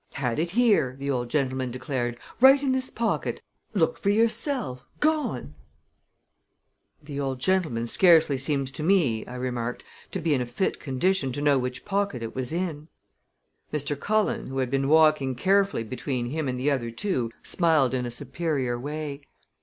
"Had 0.13 0.39
it 0.39 0.49
here," 0.49 0.95
the 0.97 1.11
old 1.11 1.29
gentleman 1.29 1.69
declared; 1.69 2.17
"right 2.39 2.63
in 2.63 2.71
this 2.71 2.89
pocket! 2.89 3.39
Look 3.75 3.99
for 3.99 4.09
yourself 4.09 4.83
gone!" 4.99 5.53
"The 7.03 7.19
old 7.19 7.39
gentleman 7.39 7.85
scarcely 7.85 8.35
seems 8.39 8.71
to 8.71 8.81
me," 8.81 9.23
I 9.27 9.35
remarked, 9.35 9.83
"to 10.09 10.19
be 10.19 10.33
in 10.33 10.41
a 10.41 10.45
fit 10.47 10.79
condition 10.79 11.31
to 11.33 11.41
know 11.43 11.59
which 11.59 11.85
pocket 11.85 12.23
it 12.23 12.33
was 12.33 12.51
in." 12.51 12.87
Mr. 13.71 13.95
Cullen, 13.99 14.47
who 14.47 14.57
had 14.57 14.71
been 14.71 14.89
walking 14.89 15.35
carefully 15.35 15.83
between 15.83 16.31
him 16.31 16.47
and 16.47 16.59
the 16.59 16.71
other 16.71 16.89
two, 16.89 17.29
smiled 17.43 17.93
in 17.93 18.07
a 18.07 18.09
superior 18.09 18.79
way. 18.79 19.21